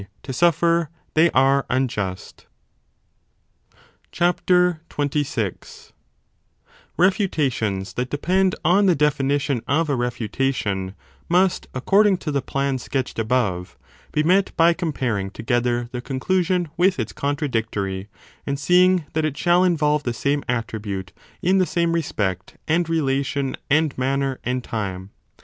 to 0.23 0.33
suffer, 0.33 0.89
they 1.13 1.29
are 1.29 1.63
unjust. 1.69 2.47
i8i 4.11 5.41
a 5.59 5.93
Refutations 6.97 7.93
that 7.93 8.09
depend 8.09 8.55
on 8.65 8.87
the 8.87 8.95
definition 8.95 9.61
of 9.67 9.91
a 9.91 9.95
refutation 9.95 10.95
26 11.29 11.29
must, 11.29 11.67
according 11.75 12.17
to 12.17 12.31
the 12.31 12.41
plan 12.41 12.79
sketched 12.79 13.19
above, 13.19 13.77
1 14.15 14.23
be 14.23 14.23
met 14.23 14.57
by 14.57 14.73
comparing 14.73 15.29
together 15.29 15.87
the 15.91 16.01
conclusion 16.01 16.71
with 16.75 16.99
its 16.99 17.13
contradictory, 17.13 18.07
and 18.47 18.57
seeing 18.57 19.05
that 19.13 19.23
it 19.23 19.37
shall 19.37 19.63
involve 19.63 20.01
the 20.01 20.13
same 20.13 20.43
attribute 20.49 21.13
in 21.43 21.59
the 21.59 21.67
same 21.67 21.93
respect 21.93 22.57
and 22.67 22.89
relation 22.89 23.55
and 23.69 23.95
manner 23.99 24.39
and 24.43 24.63
time. 24.63 25.11